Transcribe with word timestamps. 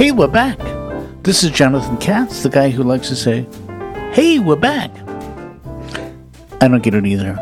Hey, 0.00 0.12
we're 0.12 0.28
back. 0.28 0.58
This 1.24 1.44
is 1.44 1.50
Jonathan 1.50 1.98
Katz, 1.98 2.42
the 2.42 2.48
guy 2.48 2.70
who 2.70 2.82
likes 2.82 3.10
to 3.10 3.14
say, 3.14 3.46
Hey, 4.14 4.38
we're 4.38 4.56
back. 4.56 4.90
I 6.62 6.68
don't 6.68 6.82
get 6.82 6.94
it 6.94 7.04
either. 7.04 7.36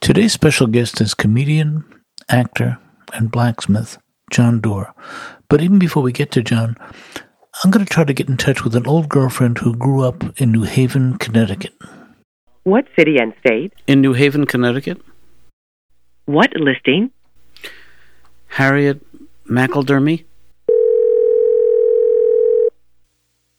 Today's 0.00 0.32
special 0.32 0.68
guest 0.68 1.00
is 1.00 1.12
comedian, 1.12 1.84
actor, 2.28 2.78
and 3.14 3.32
blacksmith 3.32 3.98
Jon 4.30 4.60
Dore. 4.60 4.94
But 5.48 5.60
even 5.60 5.80
before 5.80 6.04
we 6.04 6.12
get 6.12 6.30
to 6.30 6.40
Jon, 6.40 6.76
I'm 7.64 7.72
going 7.72 7.84
to 7.84 7.92
try 7.92 8.04
to 8.04 8.14
get 8.14 8.28
in 8.28 8.36
touch 8.36 8.62
with 8.62 8.76
an 8.76 8.86
old 8.86 9.08
girlfriend 9.08 9.58
who 9.58 9.74
grew 9.74 10.04
up 10.04 10.22
in 10.40 10.52
New 10.52 10.62
Haven, 10.62 11.18
Connecticut. 11.18 11.74
What 12.62 12.86
city 12.96 13.18
and 13.18 13.34
state? 13.40 13.72
In 13.88 14.02
New 14.02 14.12
Haven, 14.12 14.46
Connecticut? 14.46 15.02
What 16.26 16.54
listing? 16.54 17.10
Harriet 18.56 19.05
Macledermy? 19.50 20.24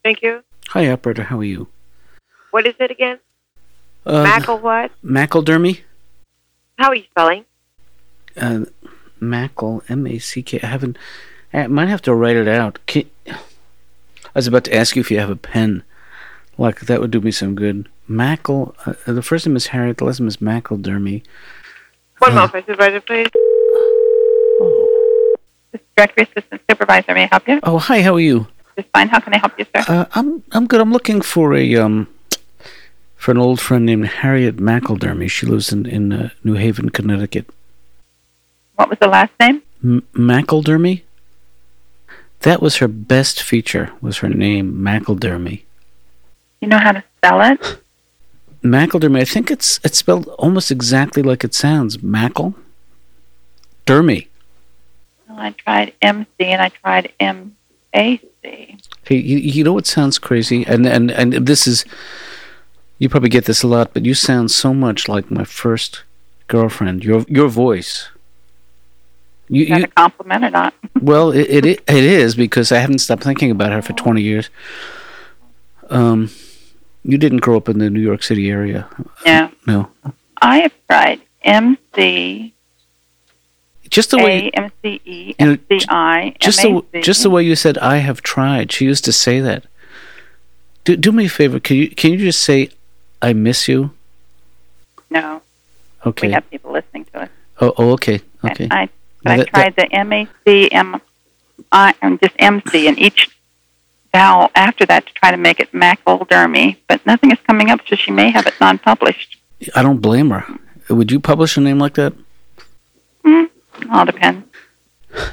Thank 0.04 0.22
you. 0.22 0.44
Hi, 0.70 0.90
operator. 0.90 1.24
How 1.24 1.40
are 1.40 1.44
you? 1.44 1.68
What 2.52 2.66
is 2.66 2.76
it 2.80 2.92
again? 2.92 3.20
Uh, 4.06 4.24
Mackle 4.24 4.60
what? 4.60 4.92
Macledermy? 5.04 5.82
How 6.78 6.90
are 6.90 6.96
you 6.96 7.04
spelling? 7.12 7.46
Uh, 8.36 8.66
Mackle, 9.20 9.84
M 9.90 10.08
A 10.08 10.20
C 10.20 10.42
K. 10.44 10.60
I 10.62 10.68
haven't. 10.68 10.98
I 11.54 11.68
might 11.68 11.88
have 11.88 12.02
to 12.04 12.14
write 12.14 12.36
it 12.36 12.48
out. 12.48 12.80
Can, 12.86 13.10
I 13.28 13.38
was 14.36 14.48
about 14.48 14.66
to 14.66 14.76
ask 14.76 14.96
you 14.96 15.00
if 15.00 15.10
you 15.10 15.20
have 15.20 15.30
a 15.30 15.36
pen. 15.36 15.84
Like, 16.58 16.82
that 16.82 17.00
would 17.02 17.12
do 17.12 17.22
me 17.22 17.32
some 17.32 17.56
good. 17.56 17.88
Mackle. 18.08 18.76
Uh, 18.86 18.94
the 19.06 19.22
first 19.22 19.46
name 19.46 19.56
is 19.56 19.68
Harriet, 19.68 19.98
the 19.98 20.06
last 20.06 20.20
name 20.20 20.28
is 20.28 20.38
Macledermy. 20.38 21.24
One 22.20 22.32
Uh, 22.32 22.36
moment, 22.36 22.66
supervisor, 22.66 23.02
please. 23.02 23.28
Directory 25.96 26.28
Assistant 26.32 26.62
Supervisor. 26.70 27.14
May 27.14 27.24
I 27.24 27.30
help 27.32 27.48
you? 27.48 27.60
Oh, 27.64 27.78
hi. 27.80 28.02
How 28.02 28.16
are 28.16 28.20
you? 28.20 28.48
Just 28.78 28.90
fine. 28.90 29.08
How 29.10 29.20
can 29.20 29.34
I 29.34 29.38
help 29.38 29.58
you, 29.58 29.66
sir? 29.76 29.84
Uh, 29.88 30.06
I'm 30.14 30.44
I'm 30.52 30.68
good. 30.68 30.82
I'm 30.82 30.92
looking 30.92 31.22
for 31.22 31.54
a 31.56 31.76
um 31.76 32.08
for 33.16 33.32
an 33.32 33.38
old 33.38 33.60
friend 33.60 33.86
named 33.86 34.08
Harriet 34.08 34.58
Macledermy. 34.58 35.30
She 35.30 35.46
lives 35.46 35.72
in 35.72 35.86
in 35.86 36.14
uh, 36.14 36.30
New 36.44 36.54
Haven, 36.54 36.90
Connecticut. 36.90 37.48
What 38.76 38.90
was 38.90 39.00
the 39.00 39.08
last 39.08 39.32
name? 39.40 39.62
M- 39.84 40.06
Macledermy. 40.14 41.02
That 42.42 42.62
was 42.62 42.78
her 42.78 42.88
best 42.88 43.42
feature. 43.42 43.92
Was 44.00 44.20
her 44.20 44.30
name 44.30 44.74
Macledermy? 44.74 45.64
You 46.62 46.68
know 46.68 46.78
how 46.78 46.92
to 46.92 47.04
spell 47.18 47.42
it? 47.42 47.80
Macledermy. 48.64 49.22
I 49.22 49.26
think 49.26 49.50
it's 49.50 49.80
it's 49.84 49.98
spelled 49.98 50.28
almost 50.38 50.70
exactly 50.72 51.24
like 51.24 51.44
it 51.44 51.56
sounds. 51.56 52.04
Mackle. 52.04 52.54
Dermy. 53.88 54.28
I 55.40 55.52
tried 55.52 55.94
MC 56.02 56.28
and 56.40 56.62
I 56.62 56.70
tried 56.70 57.12
M 57.20 57.56
A 57.96 58.18
C. 58.44 58.78
Hey, 59.06 59.16
you, 59.18 59.38
you 59.38 59.64
know 59.64 59.74
what 59.74 59.86
sounds 59.88 60.20
crazy, 60.20 60.66
and 60.66 60.86
and 60.86 61.12
and 61.12 61.34
this 61.34 61.68
is, 61.68 61.86
you 63.00 63.10
probably 63.10 63.30
get 63.30 63.46
this 63.46 63.64
a 63.64 63.68
lot, 63.68 63.94
but 63.94 64.06
you 64.06 64.14
sound 64.14 64.52
so 64.52 64.74
much 64.74 65.08
like 65.08 65.32
my 65.32 65.44
first 65.44 66.04
girlfriend. 66.48 67.04
Your 67.04 67.26
your 67.28 67.48
voice. 67.48 68.10
You, 69.50 69.64
Is 69.64 69.70
that 69.70 69.78
you 69.80 69.84
a 69.86 69.88
compliment 69.88 70.44
or 70.44 70.50
not? 70.50 70.74
well, 71.02 71.32
it, 71.32 71.66
it 71.66 71.66
it 71.88 72.04
is 72.04 72.36
because 72.36 72.72
I 72.72 72.80
haven't 72.80 73.00
stopped 73.00 73.24
thinking 73.24 73.52
about 73.52 73.72
her 73.72 73.82
for 73.82 73.94
twenty 73.94 74.22
years. 74.22 74.50
Um, 75.90 76.30
you 77.04 77.18
didn't 77.18 77.38
grow 77.40 77.56
up 77.56 77.70
in 77.70 77.80
the 77.80 77.90
New 77.90 78.02
York 78.02 78.24
City 78.24 78.50
area, 78.50 78.90
Yeah. 79.26 79.50
no? 79.66 79.90
I 80.42 80.60
have 80.60 80.74
tried 80.90 81.22
M 81.44 81.78
C 81.96 82.54
Just 83.90 84.12
the 84.12 84.18
way 84.18 84.50
A 84.54 84.60
M 84.60 84.72
C 84.82 85.02
E 85.06 85.36
You 85.40 85.46
know, 85.46 85.52
M 85.70 85.80
C 85.80 85.86
I 85.90 86.36
just 86.40 86.62
the 86.62 87.02
just 87.02 87.24
the 87.24 87.30
way 87.30 87.44
you 87.44 87.56
said 87.56 87.78
I 87.78 87.98
have 87.98 88.22
tried. 88.22 88.72
She 88.72 88.86
used 88.86 89.06
to 89.06 89.14
say 89.14 89.40
that. 89.40 89.66
Do 90.84 90.96
do 90.96 91.12
me 91.12 91.26
a 91.26 91.30
favor. 91.30 91.60
Can 91.60 91.78
you 91.78 91.90
can 91.90 92.12
you 92.12 92.18
just 92.18 92.42
say 92.42 92.70
I 93.22 93.34
miss 93.34 93.68
you? 93.68 93.92
No, 95.10 95.42
Okay. 96.06 96.28
we 96.28 96.34
have 96.34 96.50
people 96.50 96.72
listening 96.74 97.06
to 97.14 97.22
us. 97.22 97.30
Oh, 97.62 97.74
oh 97.78 97.92
okay. 97.92 98.22
Okay. 98.44 98.66
And 98.66 98.74
I, 98.74 98.90
but 99.24 99.32
I 99.32 99.38
that- 99.38 99.48
tried 99.48 99.76
the 99.76 99.92
M 99.94 100.14
A 100.14 100.28
C 100.46 100.72
M 100.72 101.02
I 101.72 101.94
and 102.02 102.20
just 102.20 102.36
M 102.40 102.62
C 102.70 102.88
and 102.88 102.98
each 103.00 103.30
vowel 104.14 104.50
after 104.56 104.86
that 104.86 105.06
to 105.06 105.14
try 105.14 105.32
to 105.32 105.38
make 105.38 105.60
it 105.60 105.72
Macledermy, 105.74 106.78
but 106.88 107.06
nothing 107.06 107.32
is 107.32 107.38
coming 107.46 107.70
up, 107.70 107.82
so 107.88 107.96
she 107.96 108.12
may 108.12 108.30
have 108.32 108.48
it 108.48 108.54
non-published. 108.60 109.38
I 109.76 109.84
don't 109.84 110.00
blame 110.00 110.30
her. 110.30 110.46
Would 110.90 111.12
you 111.12 111.20
publish 111.20 111.58
a 111.58 111.62
name 111.62 111.78
like 111.80 111.96
that? 111.96 112.14
Hmm. 113.26 113.44
All 113.92 114.06
depends. 114.06 114.46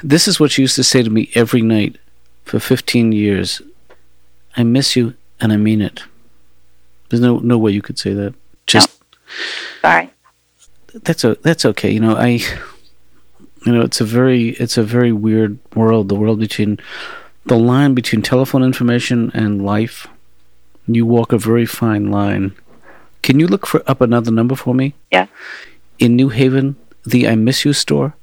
This 0.03 0.29
is 0.29 0.39
what 0.39 0.51
she 0.53 0.63
used 0.63 0.77
to 0.77 0.85
say 0.85 1.03
to 1.03 1.11
me 1.11 1.31
every 1.35 1.63
night 1.63 1.99
for 2.45 2.61
15 2.61 3.13
years. 3.13 3.61
I 4.57 4.63
miss 4.63 4.97
you 4.97 5.15
and 5.41 5.53
I 5.53 5.57
mean 5.57 5.81
it. 5.81 6.03
There's 7.09 7.21
no 7.21 7.39
no 7.39 7.59
way 7.59 7.73
you 7.73 7.83
could 7.83 7.99
say 7.99 8.13
that. 8.15 8.35
Just 8.67 9.03
Sorry. 9.83 10.11
that's 11.03 11.25
a 11.25 11.37
that's 11.43 11.65
okay. 11.65 11.91
You 11.91 12.01
know, 12.01 12.17
I 12.17 12.41
you 13.65 13.73
know, 13.73 13.83
it's 13.83 14.01
a 14.01 14.05
very 14.05 14.51
it's 14.51 14.77
a 14.79 14.83
very 14.83 15.13
weird 15.13 15.59
world, 15.75 16.09
the 16.09 16.15
world 16.15 16.39
between 16.39 16.79
the 17.47 17.59
line 17.59 17.95
between 17.95 18.23
telephone 18.23 18.63
information 18.63 19.31
and 19.35 19.65
life. 19.65 20.07
You 20.87 21.07
walk 21.07 21.33
a 21.33 21.39
very 21.39 21.67
fine 21.67 22.11
line. 22.11 22.55
Can 23.23 23.41
you 23.41 23.47
look 23.47 23.67
for 23.67 23.83
up 23.87 24.01
another 24.01 24.31
number 24.31 24.55
for 24.55 24.75
me? 24.75 24.95
Yeah. 25.11 25.27
In 25.99 26.15
New 26.17 26.29
Haven, 26.29 26.77
the 27.07 27.27
I 27.29 27.37
Miss 27.37 27.65
You 27.65 27.73
store. 27.73 28.15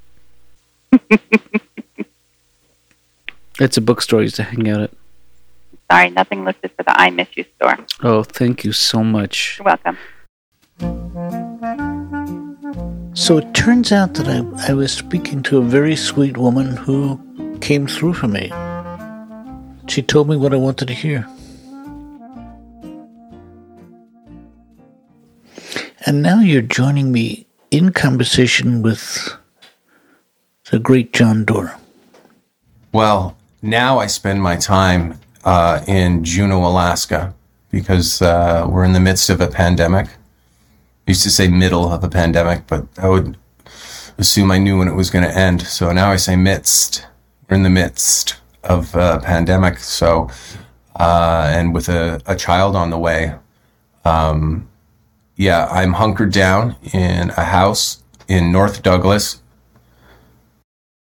It's 3.61 3.77
a 3.77 3.81
bookstore 3.81 4.21
I 4.21 4.23
used 4.23 4.37
to 4.37 4.43
hang 4.43 4.67
out 4.69 4.81
at. 4.81 4.91
Sorry, 5.91 6.09
nothing 6.09 6.45
listed 6.45 6.71
for 6.75 6.81
the 6.81 6.99
I 6.99 7.11
Miss 7.11 7.27
You 7.35 7.45
store. 7.57 7.77
Oh, 8.01 8.23
thank 8.23 8.63
you 8.63 8.71
so 8.71 9.03
much. 9.03 9.59
You're 9.59 9.65
welcome. 9.65 9.97
So 13.13 13.37
it 13.37 13.53
turns 13.53 13.91
out 13.91 14.15
that 14.15 14.27
I, 14.27 14.71
I 14.71 14.73
was 14.73 14.91
speaking 14.91 15.43
to 15.43 15.59
a 15.59 15.61
very 15.61 15.95
sweet 15.95 16.37
woman 16.37 16.75
who 16.75 17.19
came 17.59 17.85
through 17.85 18.15
for 18.15 18.27
me. 18.27 18.51
She 19.87 20.01
told 20.01 20.27
me 20.27 20.37
what 20.37 20.55
I 20.55 20.57
wanted 20.57 20.87
to 20.87 20.95
hear. 20.95 21.27
And 26.07 26.23
now 26.23 26.39
you're 26.39 26.63
joining 26.63 27.11
me 27.11 27.45
in 27.69 27.91
conversation 27.91 28.81
with 28.81 29.37
the 30.71 30.79
great 30.79 31.13
Jon 31.13 31.45
Dore. 31.45 31.75
Well, 32.93 33.37
now 33.61 33.99
I 33.99 34.07
spend 34.07 34.41
my 34.41 34.55
time 34.55 35.19
uh, 35.43 35.83
in 35.85 36.23
Juneau, 36.23 36.65
Alaska, 36.65 37.33
because 37.69 38.21
uh, 38.21 38.65
we're 38.69 38.85
in 38.85 38.93
the 38.93 38.99
midst 38.99 39.29
of 39.29 39.41
a 39.41 39.47
pandemic. 39.47 40.07
I 40.07 41.11
used 41.11 41.23
to 41.23 41.29
say 41.29 41.47
middle 41.49 41.91
of 41.91 42.03
a 42.03 42.09
pandemic, 42.09 42.67
but 42.67 42.85
I 42.97 43.09
would 43.09 43.37
assume 44.17 44.49
I 44.51 44.59
knew 44.59 44.77
when 44.77 44.87
it 44.87 44.95
was 44.95 45.09
going 45.09 45.25
to 45.25 45.37
end. 45.37 45.61
So 45.63 45.91
now 45.91 46.09
I 46.09 46.15
say 46.15 46.35
midst. 46.35 47.05
We're 47.49 47.57
in 47.57 47.63
the 47.63 47.69
midst 47.69 48.37
of 48.63 48.95
a 48.95 49.19
pandemic. 49.19 49.79
So, 49.79 50.29
uh, 50.95 51.51
and 51.53 51.73
with 51.73 51.89
a, 51.89 52.21
a 52.25 52.35
child 52.35 52.77
on 52.77 52.91
the 52.91 52.97
way, 52.97 53.35
um, 54.05 54.69
yeah, 55.35 55.67
I'm 55.69 55.93
hunkered 55.93 56.31
down 56.31 56.77
in 56.93 57.31
a 57.31 57.43
house 57.43 58.03
in 58.27 58.51
North 58.51 58.83
Douglas, 58.83 59.40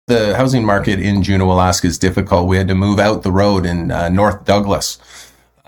the 0.08 0.34
housing 0.36 0.64
market 0.64 0.98
in 1.00 1.22
Juneau, 1.22 1.52
Alaska 1.52 1.86
is 1.86 1.98
difficult. 1.98 2.48
We 2.48 2.56
had 2.56 2.68
to 2.68 2.74
move 2.74 2.98
out 2.98 3.22
the 3.22 3.30
road 3.30 3.64
in 3.64 3.90
uh, 3.90 4.08
North 4.08 4.44
Douglas. 4.44 4.98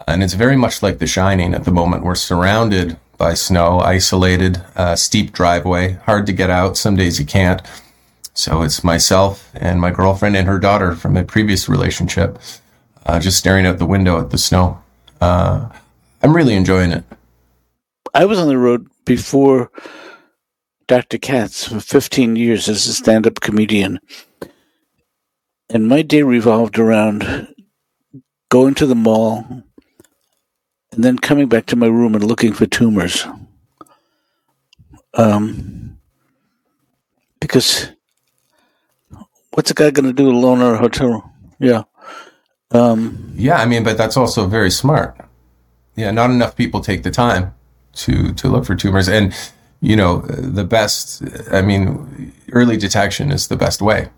And 0.08 0.22
it's 0.22 0.34
very 0.34 0.56
much 0.56 0.82
like 0.82 0.98
The 0.98 1.06
Shining 1.06 1.54
at 1.54 1.64
the 1.64 1.70
moment. 1.70 2.04
We're 2.04 2.14
surrounded 2.14 2.98
by 3.18 3.34
snow, 3.34 3.80
isolated, 3.80 4.62
uh, 4.74 4.96
steep 4.96 5.32
driveway, 5.32 5.92
hard 6.06 6.26
to 6.26 6.32
get 6.32 6.48
out. 6.48 6.76
Some 6.76 6.96
days 6.96 7.20
you 7.20 7.26
can't. 7.26 7.60
So 8.32 8.62
it's 8.62 8.82
myself 8.82 9.50
and 9.54 9.80
my 9.80 9.90
girlfriend 9.90 10.36
and 10.36 10.48
her 10.48 10.58
daughter 10.58 10.94
from 10.94 11.16
a 11.18 11.24
previous 11.24 11.68
relationship, 11.68 12.38
uh, 13.04 13.20
just 13.20 13.36
staring 13.36 13.66
out 13.66 13.78
the 13.78 13.86
window 13.86 14.18
at 14.18 14.30
the 14.30 14.38
snow. 14.38 14.82
Uh, 15.20 15.68
I'm 16.22 16.34
really 16.34 16.54
enjoying 16.54 16.92
it. 16.92 17.04
I 18.14 18.24
was 18.24 18.38
on 18.38 18.48
the 18.48 18.56
road 18.56 18.88
before 19.04 19.70
Dr. 20.86 21.18
Katz 21.18 21.68
for 21.68 21.78
15 21.78 22.36
years 22.36 22.68
as 22.68 22.86
a 22.86 22.94
stand 22.94 23.26
up 23.26 23.40
comedian. 23.40 24.00
And 25.72 25.88
my 25.88 26.02
day 26.02 26.22
revolved 26.22 26.78
around 26.78 27.54
going 28.48 28.74
to 28.74 28.86
the 28.86 28.96
mall 28.96 29.46
and 30.92 31.04
then 31.04 31.18
coming 31.18 31.48
back 31.48 31.66
to 31.66 31.76
my 31.76 31.86
room 31.86 32.14
and 32.14 32.24
looking 32.24 32.52
for 32.52 32.66
tumors. 32.66 33.24
Um, 35.14 35.98
because 37.40 37.90
what's 39.52 39.70
a 39.70 39.74
guy 39.74 39.90
going 39.90 40.06
to 40.06 40.12
do 40.12 40.28
alone 40.28 40.60
in 40.60 40.74
a 40.74 40.78
hotel? 40.78 41.32
Yeah. 41.60 41.84
Um, 42.72 43.32
Yeah, 43.34 43.56
I 43.56 43.66
mean, 43.66 43.84
but 43.84 43.96
that's 43.96 44.16
also 44.16 44.46
very 44.46 44.70
smart. 44.70 45.16
Yeah, 45.96 46.10
not 46.10 46.30
enough 46.30 46.56
people 46.56 46.80
take 46.80 47.02
the 47.02 47.10
time 47.10 47.54
to 47.94 48.32
to 48.34 48.48
look 48.48 48.64
for 48.64 48.76
tumors, 48.76 49.08
and 49.08 49.34
you 49.80 49.96
know, 49.96 50.20
the 50.20 50.64
best. 50.64 51.22
I 51.52 51.62
mean, 51.62 52.32
early 52.52 52.76
detection 52.76 53.32
is 53.32 53.48
the 53.48 53.56
best 53.56 53.82
way. 53.82 54.08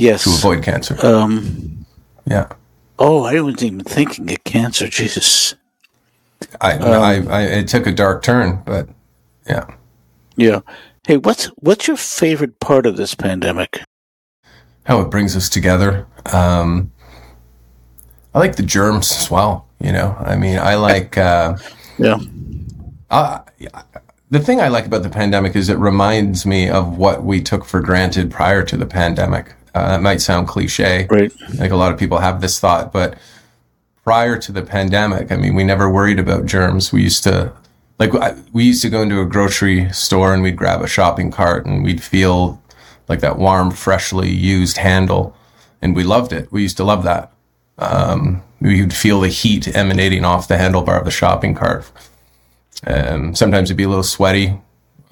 Yes. 0.00 0.24
to 0.24 0.30
avoid 0.30 0.62
cancer. 0.64 0.96
Um. 1.04 1.84
Yeah. 2.26 2.48
Oh, 2.98 3.24
I 3.24 3.40
wasn't 3.40 3.62
even 3.64 3.80
thinking 3.80 4.30
of 4.30 4.42
cancer. 4.44 4.88
Jesus. 4.88 5.54
I, 6.60 6.72
I, 6.78 7.14
I, 7.20 7.42
it 7.42 7.68
took 7.68 7.86
a 7.86 7.92
dark 7.92 8.22
turn, 8.22 8.62
but 8.64 8.88
yeah. 9.46 9.66
Yeah. 10.36 10.60
Hey, 11.06 11.18
what's 11.18 11.46
what's 11.56 11.86
your 11.86 11.98
favorite 11.98 12.60
part 12.60 12.86
of 12.86 12.96
this 12.96 13.14
pandemic? 13.14 13.80
How 14.84 15.00
it 15.00 15.10
brings 15.10 15.36
us 15.36 15.48
together. 15.50 16.06
Um, 16.32 16.90
I 18.34 18.38
like 18.38 18.56
the 18.56 18.62
germs 18.62 19.12
as 19.12 19.30
well. 19.30 19.68
You 19.80 19.92
know, 19.92 20.16
I 20.18 20.36
mean, 20.36 20.58
I 20.58 20.76
like, 20.76 21.18
uh, 21.18 21.56
Yeah. 21.98 22.18
uh, 23.10 23.40
the 24.30 24.38
thing 24.38 24.60
I 24.60 24.68
like 24.68 24.86
about 24.86 25.02
the 25.02 25.10
pandemic 25.10 25.56
is 25.56 25.68
it 25.68 25.78
reminds 25.78 26.46
me 26.46 26.70
of 26.70 26.96
what 26.96 27.24
we 27.24 27.42
took 27.42 27.64
for 27.64 27.80
granted 27.80 28.30
prior 28.30 28.62
to 28.64 28.76
the 28.76 28.86
pandemic. 28.86 29.54
Uh, 29.74 29.88
that 29.88 30.02
might 30.02 30.20
sound 30.20 30.48
cliche. 30.48 31.06
Right. 31.10 31.32
Like 31.58 31.70
a 31.70 31.76
lot 31.76 31.92
of 31.92 31.98
people 31.98 32.18
have 32.18 32.40
this 32.40 32.58
thought, 32.58 32.92
but 32.92 33.16
prior 34.04 34.36
to 34.38 34.52
the 34.52 34.62
pandemic, 34.62 35.30
I 35.30 35.36
mean, 35.36 35.54
we 35.54 35.62
never 35.64 35.88
worried 35.90 36.18
about 36.18 36.46
germs. 36.46 36.92
We 36.92 37.02
used 37.02 37.22
to, 37.24 37.52
like, 37.98 38.14
I- 38.14 38.34
we 38.52 38.64
used 38.64 38.82
to 38.82 38.90
go 38.90 39.02
into 39.02 39.20
a 39.20 39.26
grocery 39.26 39.88
store 39.92 40.34
and 40.34 40.42
we'd 40.42 40.56
grab 40.56 40.82
a 40.82 40.88
shopping 40.88 41.30
cart 41.30 41.66
and 41.66 41.84
we'd 41.84 42.02
feel 42.02 42.60
like 43.08 43.20
that 43.20 43.38
warm, 43.38 43.70
freshly 43.70 44.30
used 44.30 44.78
handle. 44.78 45.36
And 45.82 45.94
we 45.94 46.02
loved 46.02 46.32
it. 46.32 46.50
We 46.50 46.62
used 46.62 46.76
to 46.78 46.84
love 46.84 47.04
that. 47.04 47.32
Um, 47.78 48.42
we 48.60 48.80
would 48.82 48.92
feel 48.92 49.20
the 49.20 49.28
heat 49.28 49.74
emanating 49.74 50.24
off 50.24 50.48
the 50.48 50.56
handlebar 50.56 50.98
of 50.98 51.04
the 51.04 51.10
shopping 51.10 51.54
cart. 51.54 51.90
Um, 52.86 53.34
sometimes 53.34 53.68
it'd 53.70 53.76
be 53.76 53.84
a 53.84 53.88
little 53.88 54.02
sweaty. 54.02 54.58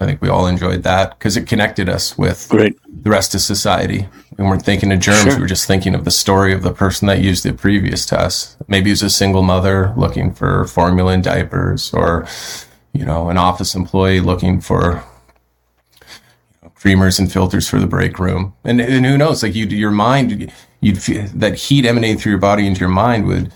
I 0.00 0.06
think 0.06 0.23
we 0.23 0.29
all 0.29 0.47
enjoyed 0.47 0.85
that 0.85 1.19
because 1.19 1.37
it 1.37 1.47
connected 1.49 1.89
us 1.89 2.17
with 2.17 2.49
Great. 2.49 2.79
the 2.87 3.11
rest 3.11 3.35
of 3.35 3.41
society. 3.41 4.09
We 4.37 4.45
weren't 4.45 4.65
thinking 4.65 4.93
of 4.93 5.00
germs. 5.00 5.23
Sure. 5.23 5.35
We 5.35 5.41
were 5.41 5.49
just 5.49 5.67
thinking 5.67 5.95
of 5.95 6.05
the 6.05 6.12
story 6.12 6.53
of 6.53 6.62
the 6.62 6.73
person 6.73 7.09
that 7.09 7.21
used 7.21 7.45
the 7.45 7.53
previous 7.53 8.06
test. 8.06 8.56
Maybe 8.69 8.91
it 8.91 8.93
was 8.93 9.03
a 9.03 9.11
single 9.11 9.43
mother 9.43 9.93
looking 9.97 10.33
for 10.33 10.65
formula 10.67 11.12
in 11.15 11.23
diapers 11.23 11.93
or, 11.93 12.29
you 12.93 13.05
know, 13.05 13.29
an 13.29 13.39
office 13.39 13.75
employee 13.75 14.21
looking 14.21 14.61
for 14.61 15.03
you 16.00 16.09
know, 16.62 16.73
creamers 16.79 17.19
and 17.19 17.33
filters 17.33 17.69
for 17.69 17.81
the 17.81 17.89
break 17.89 18.21
room. 18.21 18.55
And, 18.62 18.81
and 18.81 19.05
who 19.05 19.19
knows, 19.19 19.43
like 19.43 19.56
you, 19.56 19.67
your 19.67 19.91
mind, 19.91 20.53
you'd 20.81 21.03
feel 21.03 21.27
that 21.35 21.56
heat 21.56 21.85
emanating 21.85 22.19
through 22.19 22.31
your 22.31 22.41
body 22.41 22.69
into 22.69 22.81
your 22.81 22.89
mind 22.89 23.27
would, 23.27 23.53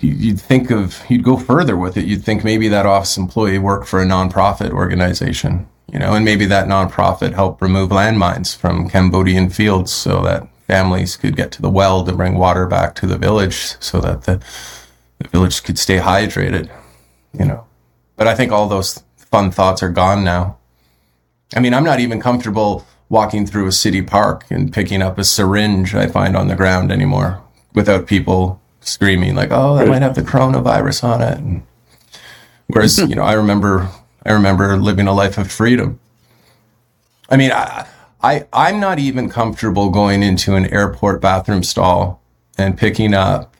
you'd, 0.00 0.40
think 0.40 0.70
of, 0.70 1.02
you'd 1.08 1.22
go 1.22 1.36
further 1.36 1.76
with 1.76 1.96
it. 1.96 2.06
You'd 2.06 2.24
think 2.24 2.44
maybe 2.44 2.68
that 2.68 2.86
office 2.86 3.16
employee 3.16 3.58
worked 3.58 3.88
for 3.88 4.00
a 4.00 4.06
nonprofit 4.06 4.70
organization, 4.70 5.66
you 5.92 5.98
know, 5.98 6.14
and 6.14 6.24
maybe 6.24 6.46
that 6.46 6.68
nonprofit 6.68 7.34
helped 7.34 7.62
remove 7.62 7.90
landmines 7.90 8.56
from 8.56 8.88
Cambodian 8.88 9.50
fields 9.50 9.92
so 9.92 10.22
that 10.22 10.48
families 10.66 11.16
could 11.16 11.36
get 11.36 11.52
to 11.52 11.62
the 11.62 11.70
well 11.70 12.04
to 12.04 12.12
bring 12.12 12.34
water 12.34 12.66
back 12.66 12.94
to 12.96 13.06
the 13.06 13.18
village 13.18 13.74
so 13.80 14.00
that 14.00 14.22
the, 14.22 14.42
the 15.18 15.28
village 15.28 15.62
could 15.62 15.78
stay 15.78 15.98
hydrated, 15.98 16.70
you 17.32 17.44
know. 17.44 17.64
But 18.16 18.26
I 18.26 18.34
think 18.34 18.52
all 18.52 18.68
those 18.68 19.02
fun 19.16 19.50
thoughts 19.50 19.82
are 19.82 19.90
gone 19.90 20.24
now. 20.24 20.56
I 21.54 21.60
mean, 21.60 21.74
I'm 21.74 21.84
not 21.84 22.00
even 22.00 22.20
comfortable 22.20 22.86
walking 23.08 23.46
through 23.46 23.68
a 23.68 23.72
city 23.72 24.02
park 24.02 24.44
and 24.50 24.72
picking 24.72 25.02
up 25.02 25.18
a 25.18 25.24
syringe 25.24 25.94
I 25.94 26.08
find 26.08 26.36
on 26.36 26.48
the 26.48 26.56
ground 26.56 26.90
anymore 26.90 27.42
without 27.72 28.06
people 28.06 28.60
screaming 28.86 29.34
like, 29.34 29.50
"Oh, 29.50 29.76
that 29.76 29.88
might 29.88 30.02
have 30.02 30.14
the 30.14 30.22
coronavirus 30.22 31.04
on 31.04 31.22
it." 31.22 31.38
And 31.38 31.62
whereas, 32.68 32.98
you 33.08 33.14
know, 33.14 33.22
I 33.22 33.34
remember, 33.34 33.88
I 34.24 34.32
remember 34.32 34.76
living 34.76 35.06
a 35.06 35.12
life 35.12 35.38
of 35.38 35.50
freedom. 35.50 36.00
I 37.28 37.36
mean, 37.36 37.50
I, 37.52 37.86
I, 38.22 38.46
I'm 38.52 38.80
not 38.80 38.98
even 38.98 39.28
comfortable 39.28 39.90
going 39.90 40.22
into 40.22 40.54
an 40.54 40.66
airport 40.72 41.20
bathroom 41.20 41.62
stall 41.62 42.22
and 42.56 42.78
picking 42.78 43.14
up 43.14 43.56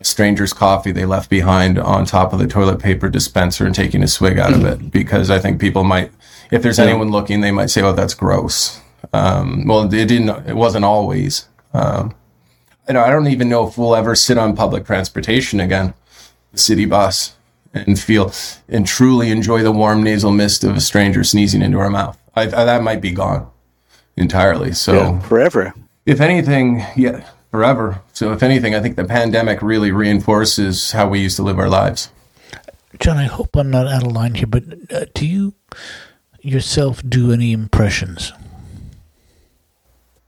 a 0.00 0.04
stranger's 0.04 0.52
coffee 0.52 0.92
they 0.92 1.06
left 1.06 1.30
behind 1.30 1.78
on 1.78 2.04
top 2.04 2.32
of 2.32 2.38
the 2.38 2.46
toilet 2.46 2.80
paper 2.80 3.08
dispenser 3.08 3.64
and 3.64 3.74
taking 3.74 4.02
a 4.02 4.08
swig 4.08 4.38
out 4.38 4.52
of 4.52 4.64
it 4.64 4.90
because 4.92 5.30
I 5.30 5.38
think 5.38 5.60
people 5.60 5.84
might, 5.84 6.12
if 6.50 6.62
there's 6.62 6.78
anyone 6.78 7.10
looking, 7.10 7.40
they 7.40 7.50
might 7.50 7.70
say, 7.70 7.82
"Oh, 7.82 7.92
that's 7.92 8.14
gross." 8.14 8.80
Um, 9.12 9.66
well, 9.66 9.92
it 9.92 10.06
didn't. 10.06 10.28
It 10.46 10.54
wasn't 10.54 10.84
always. 10.84 11.48
Um, 11.72 12.14
you 12.88 12.94
know, 12.94 13.02
I 13.02 13.10
don't 13.10 13.26
even 13.28 13.48
know 13.48 13.66
if 13.66 13.76
we'll 13.76 13.96
ever 13.96 14.14
sit 14.14 14.38
on 14.38 14.56
public 14.56 14.86
transportation 14.86 15.60
again, 15.60 15.94
the 16.52 16.58
city 16.58 16.84
bus, 16.84 17.34
and 17.74 17.98
feel 17.98 18.32
and 18.68 18.86
truly 18.86 19.30
enjoy 19.30 19.62
the 19.62 19.72
warm 19.72 20.02
nasal 20.02 20.32
mist 20.32 20.64
of 20.64 20.76
a 20.76 20.80
stranger 20.80 21.24
sneezing 21.24 21.62
into 21.62 21.78
our 21.78 21.90
mouth. 21.90 22.18
I, 22.34 22.42
I, 22.42 22.46
that 22.64 22.82
might 22.82 23.00
be 23.00 23.10
gone 23.10 23.48
entirely. 24.16 24.72
So 24.72 24.94
Yeah. 24.94 25.20
Forever. 25.20 25.74
if 26.06 26.20
anything, 26.20 26.84
yeah, 26.96 27.28
forever. 27.50 28.00
So 28.12 28.32
if 28.32 28.42
anything, 28.42 28.74
I 28.74 28.80
think 28.80 28.96
the 28.96 29.04
pandemic 29.04 29.62
really 29.62 29.92
reinforces 29.92 30.92
how 30.92 31.08
we 31.08 31.20
used 31.20 31.36
to 31.36 31.42
live 31.42 31.58
our 31.58 31.68
lives. 31.68 32.10
Jon, 32.98 33.18
I 33.18 33.24
hope 33.24 33.56
I'm 33.56 33.70
not 33.70 33.86
out 33.88 34.06
of 34.06 34.12
line 34.12 34.34
here, 34.34 34.46
but 34.46 34.64
uh, 34.90 35.04
do 35.12 35.26
you 35.26 35.54
yourself 36.40 37.02
do 37.06 37.32
any 37.32 37.52
impressions? 37.52 38.32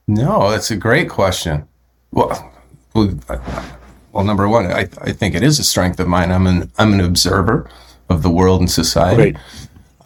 No, 0.07 0.51
that's 0.51 0.71
a 0.71 0.77
great 0.77 1.09
question. 1.09 1.69
Well, 2.13 2.53
well, 2.95 4.25
number 4.25 4.49
one, 4.49 4.67
I, 4.67 4.89
I 5.01 5.13
think 5.13 5.35
it 5.35 5.43
is 5.43 5.59
a 5.59 5.65
strength 5.65 6.01
of 6.01 6.09
mine. 6.09 6.33
I'm 6.33 6.47
an 6.47 6.71
I'm 6.79 6.93
an 6.93 7.01
observer 7.01 7.69
of 8.09 8.23
the 8.23 8.31
world 8.31 8.61
and 8.61 8.71
society. 8.71 9.33
Right. 9.33 9.37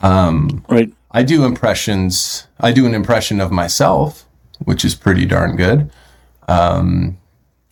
Um, 0.03 0.65
right. 0.69 0.93
I 1.13 1.23
do 1.23 1.45
impressions. 1.45 2.47
I 2.59 2.73
do 2.73 2.87
an 2.87 2.95
impression 2.95 3.41
of 3.41 3.51
myself, 3.53 4.27
which 4.65 4.85
is 4.85 4.95
pretty 4.95 5.27
darn 5.27 5.57
good. 5.57 5.91
Um, 6.49 7.19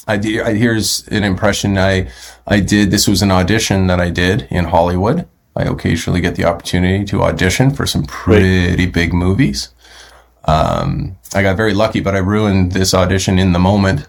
I, 0.06 0.14
I 0.14 0.54
here's 0.54 1.06
an 1.08 1.24
impression 1.24 1.76
I 1.76 2.10
I 2.46 2.60
did. 2.60 2.90
This 2.90 3.08
was 3.08 3.22
an 3.22 3.30
audition 3.30 3.86
that 3.88 4.00
I 4.00 4.10
did 4.10 4.46
in 4.50 4.66
Hollywood. 4.66 5.26
I 5.56 5.64
occasionally 5.64 6.20
get 6.20 6.36
the 6.36 6.44
opportunity 6.44 7.04
to 7.06 7.22
audition 7.22 7.70
for 7.70 7.84
some 7.84 8.04
pretty 8.04 8.86
big 8.86 9.12
movies. 9.12 9.70
Um, 10.44 11.16
I 11.34 11.42
got 11.42 11.56
very 11.56 11.74
lucky, 11.74 12.00
but 12.00 12.14
I 12.14 12.18
ruined 12.18 12.72
this 12.72 12.94
audition 12.94 13.38
in 13.38 13.52
the 13.52 13.58
moment. 13.58 14.06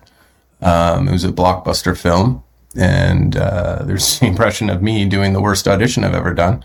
Um, 0.62 1.08
it 1.08 1.12
was 1.12 1.24
a 1.24 1.32
blockbuster 1.32 1.98
film, 1.98 2.44
and 2.76 3.36
uh, 3.36 3.84
there's 3.84 4.20
the 4.20 4.28
impression 4.28 4.70
of 4.70 4.82
me 4.82 5.06
doing 5.06 5.34
the 5.34 5.42
worst 5.42 5.68
audition 5.68 6.04
I've 6.04 6.14
ever 6.14 6.34
done. 6.34 6.64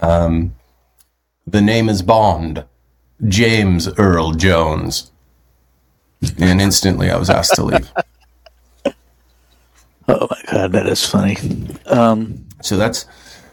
Um, 0.00 0.54
the 1.46 1.60
name 1.60 1.88
is 1.88 2.02
Bond, 2.02 2.64
James 3.28 3.88
Earl 3.98 4.32
Jones. 4.32 5.10
And 6.38 6.60
instantly 6.60 7.10
I 7.10 7.16
was 7.16 7.28
asked 7.30 7.54
to 7.56 7.64
leave. 7.64 7.90
Oh 10.08 10.26
my 10.28 10.42
God, 10.50 10.72
that 10.72 10.86
is 10.88 11.06
funny. 11.08 11.36
Um, 11.86 12.44
So 12.60 12.76
that's 12.76 13.06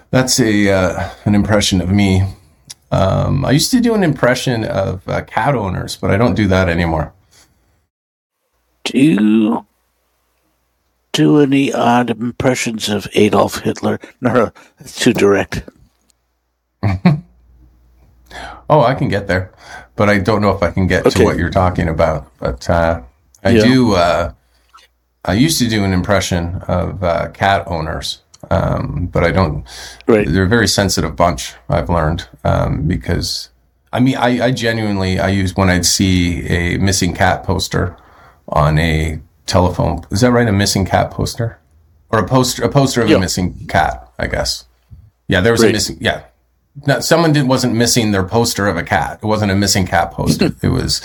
that's 0.10 0.40
a 0.40 0.72
uh, 0.72 1.10
an 1.26 1.36
impression 1.36 1.80
of 1.80 1.92
me. 1.92 2.24
Um, 2.92 3.46
I 3.46 3.52
used 3.52 3.70
to 3.72 3.80
do 3.80 3.94
an 3.94 4.04
impression 4.04 4.66
of 4.66 5.08
uh, 5.08 5.22
cat 5.26 5.54
owners, 5.54 5.96
but 5.96 6.10
I 6.10 6.18
don't 6.18 6.34
do 6.34 6.48
that 6.48 6.68
anymore. 6.68 7.14
Do 8.92 8.98
you 9.00 9.66
do 11.12 11.40
any 11.42 11.72
odd 11.74 12.10
impressions 12.10 12.90
of 12.90 13.08
Adolf 13.14 13.60
Hitler? 13.60 14.00
No, 14.22 14.52
that's 14.78 14.96
too 15.00 15.14
direct. 15.14 15.64
Oh, 18.72 18.82
I 18.82 18.94
can 18.94 19.08
get 19.10 19.26
there, 19.28 19.52
but 19.96 20.08
I 20.10 20.20
don't 20.20 20.42
know 20.44 20.52
if 20.52 20.62
I 20.62 20.70
can 20.70 20.86
get 20.86 21.08
Okay. 21.08 21.18
to 21.22 21.26
what 21.26 21.38
you're 21.40 21.50
talking 21.50 21.90
about. 21.90 22.32
But 22.38 22.70
uh, 22.70 23.02
I 23.44 23.50
Yeah. 23.50 23.62
do. 23.64 23.94
Uh, 23.96 24.34
I 25.26 25.34
used 25.34 25.58
to 25.58 25.68
do 25.68 25.84
an 25.84 25.92
impression 25.92 26.62
of 26.68 27.04
uh, 27.04 27.30
cat 27.30 27.64
owners, 27.66 28.22
um, 28.52 29.10
but 29.12 29.24
I 29.24 29.32
don't. 29.32 29.66
Right. 30.08 30.28
They're 30.32 30.44
a 30.44 30.48
very 30.48 30.68
sensitive 30.68 31.16
bunch. 31.16 31.56
I've 31.68 31.90
learned 31.90 32.28
um, 32.44 32.84
because 32.84 33.50
I 33.92 34.00
mean, 34.00 34.16
I, 34.18 34.46
I 34.46 34.52
genuinely 34.52 35.20
I 35.20 35.30
use 35.30 35.56
when 35.56 35.70
I'd 35.72 35.86
see 35.88 36.46
a 36.48 36.78
missing 36.78 37.16
cat 37.16 37.44
poster 37.44 37.98
on 38.50 38.78
a 38.80 39.20
telephone. 39.46 40.02
Is 40.12 40.22
that 40.22 40.32
right? 40.32 40.48
A 40.48 40.52
missing 40.52 40.86
cat 40.86 41.12
poster 41.12 41.60
or 42.10 42.20
a 42.20 42.28
poster? 42.28 42.64
A 42.64 42.70
poster 42.70 43.02
of 43.02 43.10
Yeah. 43.10 43.18
a 43.18 43.20
missing 43.20 43.66
cat, 43.68 44.12
I 44.20 44.28
guess. 44.28 44.66
Yeah, 45.28 45.42
there 45.42 45.52
was 45.52 45.64
a 45.64 45.72
missing. 45.72 45.98
Yeah, 46.02 46.24
no, 46.88 47.00
someone 47.00 47.34
did 47.34 47.48
wasn't 47.48 47.76
missing 47.76 48.12
their 48.12 48.24
poster 48.24 48.68
of 48.68 48.78
a 48.78 48.84
cat. 48.84 49.20
It 49.22 49.26
wasn't 49.26 49.52
a 49.52 49.56
missing 49.56 49.86
cat 49.86 50.12
poster. 50.12 50.52
it 50.62 50.70
was 50.70 51.02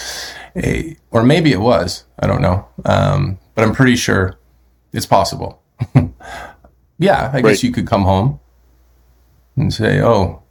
a, 0.56 0.96
or 1.10 1.22
maybe 1.22 1.52
it 1.52 1.60
was. 1.60 2.04
I 2.18 2.26
don't 2.26 2.40
know. 2.42 2.66
Um, 2.86 3.38
but 3.54 3.64
I'm 3.64 3.74
pretty 3.74 3.96
sure 3.96 4.36
it's 4.92 5.06
possible. 5.06 5.60
yeah, 6.98 7.30
I 7.32 7.36
Right. 7.36 7.44
guess 7.44 7.62
you 7.62 7.72
could 7.72 7.86
come 7.86 8.04
home 8.04 8.40
and 9.56 9.72
say, 9.72 10.00
"Oh, 10.00 10.42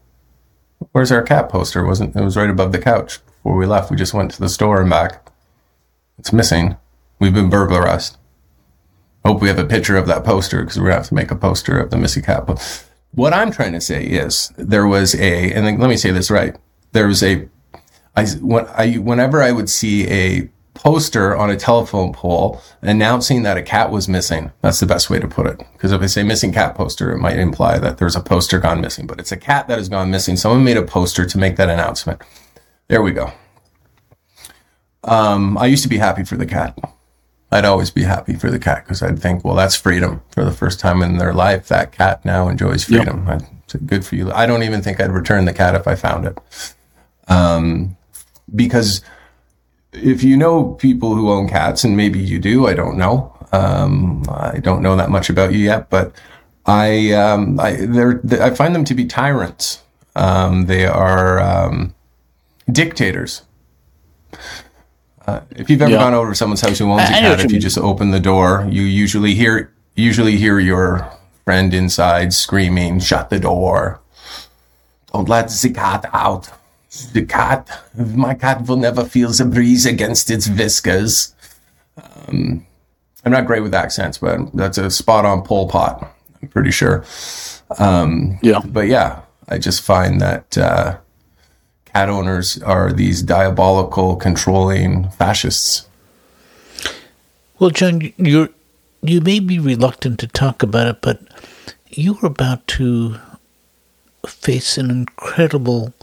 where's 0.92 1.12
our 1.12 1.24
cat 1.24 1.50
poster?" 1.50 1.84
It 1.84 1.88
wasn't 1.88 2.16
it 2.16 2.22
was 2.22 2.38
right 2.38 2.50
above 2.50 2.72
the 2.72 2.80
couch 2.80 3.20
before 3.26 3.56
we 3.58 3.66
left? 3.66 3.90
We 3.90 3.98
just 3.98 4.14
went 4.14 4.32
to 4.32 4.40
the 4.40 4.50
store 4.50 4.82
and 4.82 4.90
back. 4.90 5.30
It's 6.20 6.32
missing. 6.34 6.76
We've 7.24 7.34
been 7.34 7.50
burglarized. 7.50 8.18
Hope 9.24 9.42
we 9.42 9.48
have 9.48 9.58
a 9.58 9.64
picture 9.64 9.96
of 9.96 10.08
that 10.08 10.26
poster 10.26 10.62
because 10.62 10.78
we're 10.78 10.88
gonna 10.88 10.98
have 10.98 11.08
to 11.08 11.14
make 11.14 11.32
a 11.32 11.38
poster 11.38 11.80
of 11.80 11.90
the 11.90 11.96
missing 11.96 12.22
cat. 12.22 12.44
What 13.12 13.32
I'm 13.32 13.50
trying 13.50 13.72
to 13.72 13.80
say 13.80 14.04
is 14.04 14.52
there 14.58 14.86
was 14.86 15.16
a, 15.16 15.54
and 15.54 15.64
let 15.80 15.88
me 15.88 15.96
say 15.96 16.12
this 16.12 16.30
right. 16.30 16.54
There 16.92 17.08
was 17.08 17.24
a, 17.24 17.48
I 18.18 18.26
when 18.26 18.68
I 18.68 18.96
whenever 18.96 19.42
I 19.42 19.54
would 19.54 19.70
see 19.70 20.06
a 20.10 20.50
poster 20.74 21.34
on 21.34 21.50
a 21.50 21.56
telephone 21.56 22.12
pole 22.12 22.62
announcing 22.82 23.44
that 23.44 23.56
a 23.56 23.62
cat 23.62 23.90
was 23.90 24.10
missing. 24.10 24.52
That's 24.60 24.82
the 24.82 24.86
best 24.86 25.10
way 25.10 25.20
to 25.20 25.28
put 25.30 25.48
it. 25.48 25.60
Because 25.72 25.94
if 25.94 26.02
I 26.02 26.08
say 26.08 26.24
missing 26.24 26.52
cat 26.52 26.76
poster, 26.76 27.14
it 27.14 27.20
might 27.20 27.40
imply 27.40 27.80
that 27.80 28.00
there's 28.00 28.18
a 28.18 28.22
poster 28.22 28.60
gone 28.60 28.82
missing, 28.82 29.08
but 29.08 29.18
it's 29.18 29.32
a 29.32 29.38
cat 29.38 29.70
that 29.70 29.78
has 29.78 29.88
gone 29.88 30.12
missing. 30.12 30.36
Someone 30.36 30.66
made 30.66 30.76
a 30.76 30.84
poster 30.84 31.26
to 31.26 31.38
make 31.38 31.56
that 31.56 31.70
announcement. 31.70 32.22
There 32.90 33.02
we 33.02 33.12
go. 33.12 33.32
Um, 35.06 35.58
I 35.58 35.68
used 35.68 35.84
to 35.84 35.90
be 35.90 36.00
happy 36.00 36.26
for 36.26 36.36
the 36.36 36.46
cat. 36.46 36.78
I'd 37.54 37.66
always 37.66 37.92
be 37.92 38.04
happy 38.04 38.34
for 38.34 38.50
the 38.50 38.58
cat 38.58 38.84
because 38.84 39.04
I'd 39.04 39.20
think, 39.20 39.46
well, 39.46 39.54
that's 39.54 39.76
freedom 39.76 40.24
for 40.32 40.44
the 40.44 40.52
first 40.52 40.80
time 40.80 41.04
in 41.04 41.18
their 41.18 41.34
life. 41.34 41.68
That 41.68 41.92
cat 41.92 42.26
now 42.26 42.50
enjoys 42.50 42.86
freedom. 42.86 43.28
Yep. 43.28 43.86
good 43.86 44.04
for 44.06 44.16
you. 44.16 44.32
I 44.32 44.48
don't 44.48 44.64
even 44.64 44.82
think 44.82 45.00
I'd 45.00 45.12
return 45.12 45.46
the 45.46 45.54
cat 45.54 45.76
if 45.76 45.88
I 45.88 45.94
found 45.94 46.26
it. 46.26 46.38
Um, 47.28 47.96
because 48.56 49.02
if 49.92 50.24
you 50.24 50.36
know 50.36 50.74
people 50.74 51.14
who 51.16 51.32
own 51.32 51.48
cats, 51.48 51.84
and 51.84 51.96
maybe 51.96 52.20
you 52.20 52.40
do, 52.40 52.68
I 52.68 52.74
don't 52.74 52.98
know. 52.98 53.36
Um, 53.52 54.24
I 54.30 54.58
don't 54.58 54.82
know 54.82 54.96
that 54.96 55.12
much 55.12 55.30
about 55.30 55.54
you 55.54 55.60
yet, 55.60 55.92
but 55.92 56.12
I, 56.66 57.12
um, 57.12 57.60
I, 57.60 57.74
they're, 57.86 58.20
I 58.42 58.50
find 58.50 58.74
them 58.74 58.86
to 58.86 58.96
be 58.96 59.06
tyrants. 59.06 59.84
Um, 60.16 60.66
they 60.66 60.88
are 60.88 61.40
um, 61.40 61.94
dictators. 62.72 63.44
Uh, 65.26 65.42
if 65.52 65.70
you've 65.70 65.82
ever 65.82 65.92
yeah. 65.92 66.00
gone 66.00 66.14
over 66.14 66.32
to 66.32 66.36
someone's 66.36 66.62
house 66.62 66.80
who 66.80 66.92
owns 66.92 67.04
a 67.04 67.14
cat, 67.14 67.40
if 67.40 67.46
you 67.46 67.54
mean. 67.54 67.62
just 67.62 67.78
open 67.78 68.12
the 68.12 68.20
door, 68.20 68.68
you 68.70 68.82
usually 68.82 69.34
hear 69.34 69.72
usually 69.96 70.36
hear 70.38 70.60
your 70.60 71.10
friend 71.46 71.74
inside 71.74 72.34
screaming, 72.34 73.00
"Shut 73.00 73.30
the 73.30 73.40
door! 73.40 74.02
Don't 75.14 75.30
let 75.30 75.50
the 75.50 75.70
cat 75.70 76.10
out! 76.12 76.50
The 77.14 77.26
cat, 77.26 77.70
my 77.96 78.34
cat 78.34 78.68
will 78.68 78.78
never 78.78 79.06
feel 79.06 79.32
the 79.32 79.46
breeze 79.46 79.86
against 79.86 80.30
its 80.30 80.50
whiskers." 80.50 81.34
Um, 81.98 82.66
I'm 83.24 83.32
not 83.32 83.46
great 83.46 83.64
with 83.64 83.74
accents, 83.74 84.18
but 84.18 84.54
that's 84.54 84.78
a 84.78 84.92
spot 84.92 85.26
on 85.26 85.44
Pol 85.44 85.70
Pot. 85.70 86.14
I'm 86.42 86.50
pretty 86.50 86.72
sure. 86.72 87.06
Um, 87.80 88.40
yeah, 88.42 88.60
but 88.66 88.88
yeah, 88.88 89.22
I 89.48 89.58
just 89.58 89.82
find 89.82 90.20
that. 90.20 90.58
Uh, 90.58 90.98
cat 91.94 92.10
owners 92.10 92.62
are 92.64 92.92
these 92.92 93.22
diabolical, 93.22 94.16
controlling 94.16 95.10
fascists. 95.10 95.88
Well, 97.60 97.70
Jon, 97.70 98.14
you're 98.18 98.50
you 99.02 99.20
may 99.20 99.40
be 99.40 99.60
reluctant 99.60 100.20
to 100.20 100.28
talk 100.28 100.64
about 100.64 100.88
it, 100.88 101.02
but 101.02 101.20
you're 101.90 102.26
about 102.26 102.66
to 102.68 103.18
face 104.26 104.78
an 104.78 104.90
incredible 104.90 105.94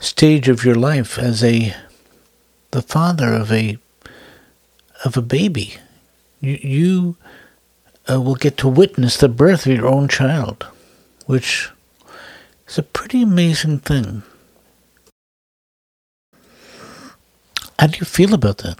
stage 0.00 0.48
of 0.48 0.64
your 0.64 0.76
life 0.76 1.18
as 1.18 1.42
a 1.42 1.74
the 2.70 2.82
father 2.82 3.32
of 3.34 3.52
a 3.52 3.76
of 5.04 5.16
a 5.16 5.22
baby. 5.22 5.74
You, 6.40 6.58
you 6.62 7.16
uh, 8.08 8.20
will 8.20 8.36
get 8.36 8.56
to 8.58 8.68
witness 8.68 9.16
the 9.16 9.28
birth 9.28 9.66
of 9.66 9.72
your 9.72 9.88
own 9.88 10.08
child, 10.08 10.66
which 11.26 11.70
is 12.68 12.78
a 12.78 12.82
pretty 12.82 13.22
amazing 13.22 13.80
thing. 13.80 14.22
How 17.78 17.86
do 17.86 17.98
you 17.98 18.04
feel 18.04 18.34
about 18.34 18.58
that? 18.58 18.78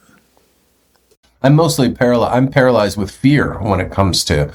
I'm 1.43 1.55
mostly 1.55 1.93
paralyzed. 1.93 2.35
I'm 2.35 2.49
paralyzed 2.49 2.97
with 2.97 3.11
fear 3.11 3.61
when 3.61 3.81
it 3.81 3.91
comes 3.91 4.25
to, 4.27 4.53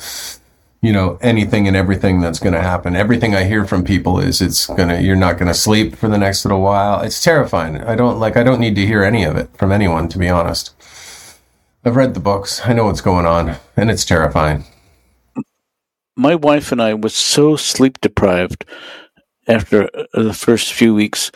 you 0.82 0.92
know, 0.92 1.20
anything 1.22 1.68
and 1.68 1.78
everything 1.78 2.20
that's 2.20 2.40
going 2.40 2.54
to 2.54 2.62
happen. 2.62 2.96
Everything 2.96 3.36
I 3.36 3.44
hear 3.44 3.66
from 3.66 3.84
people 3.84 4.20
is 4.20 4.42
it's 4.42 4.66
gonna. 4.66 5.00
You're 5.00 5.16
not 5.16 5.38
going 5.38 5.50
to 5.50 5.54
sleep 5.54 5.96
for 5.96 6.08
the 6.08 6.18
next 6.18 6.46
little 6.46 6.62
while. 6.62 7.02
It's 7.02 7.24
terrifying. 7.24 7.78
I 7.78 7.96
don't 7.96 8.20
like. 8.20 8.38
I 8.38 8.44
don't 8.44 8.60
need 8.60 8.76
to 8.76 8.88
hear 8.88 9.04
any 9.04 9.24
of 9.24 9.36
it 9.36 9.56
from 9.56 9.72
anyone, 9.72 10.10
to 10.10 10.18
be 10.18 10.30
honest. 10.30 10.74
I've 11.86 11.96
read 11.96 12.14
the 12.14 12.20
books. 12.20 12.62
I 12.66 12.74
know 12.74 12.86
what's 12.86 13.02
going 13.02 13.26
on, 13.26 13.58
and 13.78 13.92
it's 13.92 14.04
terrifying. 14.04 14.66
My 16.16 16.36
wife 16.36 16.72
and 16.72 16.82
I 16.82 16.96
was 16.96 17.14
so 17.14 17.56
sleep 17.56 18.02
deprived 18.02 18.66
after 19.48 19.90
uh, 19.96 20.24
the 20.24 20.34
first 20.34 20.74
few 20.74 20.94
weeks 20.94 21.32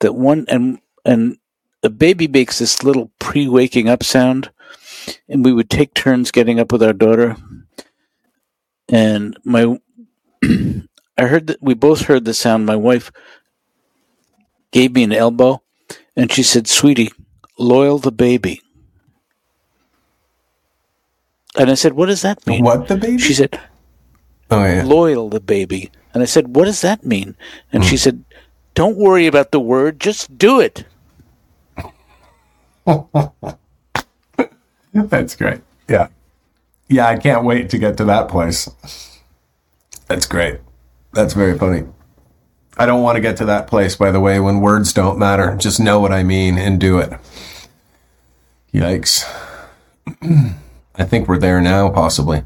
that 0.00 0.14
one 0.14 0.46
and 0.48 0.80
and 1.04 1.36
the 1.82 1.90
baby 1.90 2.28
makes 2.28 2.58
this 2.58 2.82
little 2.82 3.10
pre 3.18 3.48
waking 3.48 3.88
up 3.88 4.02
sound, 4.02 4.50
and 5.28 5.44
we 5.44 5.52
would 5.52 5.70
take 5.70 5.94
turns 5.94 6.30
getting 6.30 6.60
up 6.60 6.72
with 6.72 6.82
our 6.82 6.92
daughter. 6.92 7.36
And 8.88 9.38
my, 9.44 9.78
I 10.42 11.24
heard 11.26 11.46
that 11.46 11.62
we 11.62 11.74
both 11.74 12.02
heard 12.02 12.24
the 12.24 12.34
sound. 12.34 12.66
My 12.66 12.76
wife 12.76 13.10
gave 14.72 14.94
me 14.94 15.02
an 15.04 15.12
elbow, 15.12 15.62
and 16.16 16.30
she 16.30 16.42
said, 16.42 16.68
"Sweetie, 16.68 17.12
loyal 17.58 17.98
the 17.98 18.12
baby." 18.12 18.60
And 21.56 21.70
I 21.70 21.74
said, 21.74 21.94
"What 21.94 22.06
does 22.06 22.22
that 22.22 22.46
mean?" 22.46 22.64
What 22.64 22.88
the 22.88 22.96
baby? 22.96 23.18
She 23.18 23.34
said, 23.34 23.58
"Oh 24.50 24.64
yeah, 24.64 24.82
loyal 24.84 25.30
the 25.30 25.40
baby." 25.40 25.90
And 26.12 26.22
I 26.22 26.26
said, 26.26 26.54
"What 26.54 26.66
does 26.66 26.82
that 26.82 27.06
mean?" 27.06 27.36
And 27.72 27.82
mm. 27.82 27.86
she 27.86 27.96
hmm. 27.96 28.04
said, 28.04 28.24
"Don't 28.74 28.96
worry 28.96 29.26
about 29.26 29.50
the 29.50 29.60
word, 29.60 29.98
just 29.98 30.36
do 30.36 30.60
it." 30.60 30.84
That's 34.92 35.36
great. 35.36 35.60
Yeah. 35.88 36.08
Yeah, 36.88 37.08
I 37.08 37.16
can't 37.16 37.44
wait 37.44 37.70
to 37.70 37.78
get 37.78 37.96
to 37.98 38.04
that 38.06 38.28
place. 38.28 38.68
That's 40.08 40.26
great. 40.26 40.60
That's 41.12 41.34
very 41.34 41.56
funny. 41.56 41.84
I 42.76 42.86
don't 42.86 43.02
want 43.02 43.16
to 43.16 43.20
get 43.20 43.36
to 43.38 43.44
that 43.44 43.66
place, 43.66 43.94
by 43.94 44.10
the 44.10 44.20
way, 44.20 44.40
when 44.40 44.60
words 44.60 44.92
don't 44.92 45.18
matter. 45.18 45.56
Just 45.56 45.80
know 45.80 46.00
what 46.00 46.12
I 46.12 46.22
mean 46.22 46.58
and 46.58 46.80
do 46.80 46.98
it. 46.98 47.12
Yikes. 48.72 49.24
I 50.96 51.04
think 51.04 51.28
we're 51.28 51.38
there 51.38 51.60
now, 51.60 51.90
possibly. 51.90 52.44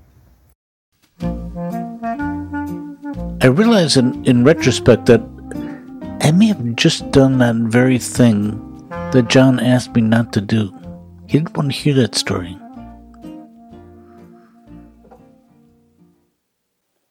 I 3.41 3.47
realize 3.47 3.97
in, 3.97 4.25
in 4.25 4.45
retrospect 4.45 5.07
that 5.07 5.23
I 6.21 6.33
may 6.33 6.47
have 6.47 6.77
just 6.77 7.11
done 7.11 7.39
that 7.39 7.57
very 7.57 7.99
thing 7.99 8.74
that 9.13 9.29
Jon 9.29 9.61
asked 9.61 9.95
me 9.95 10.03
not 10.03 10.33
to 10.33 10.41
do. 10.41 10.73
He 11.27 11.39
didn't 11.39 11.57
want 11.57 11.73
to 11.73 11.77
hear 11.77 11.95
that 11.95 12.15
story. 12.15 12.59